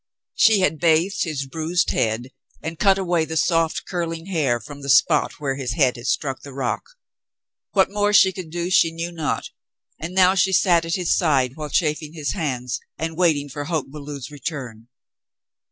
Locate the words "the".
3.23-3.37, 4.81-4.89, 6.41-6.53